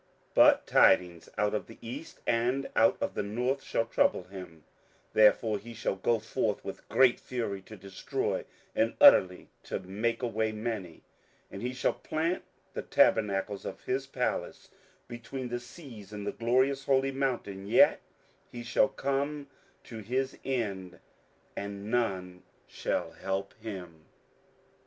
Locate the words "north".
3.21-3.61